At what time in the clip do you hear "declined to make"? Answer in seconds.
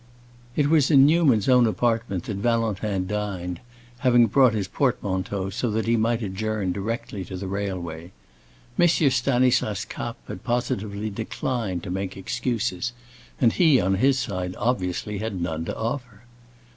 11.11-12.17